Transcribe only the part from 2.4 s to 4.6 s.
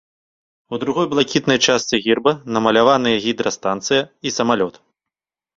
намаляваныя гідрастанцыя і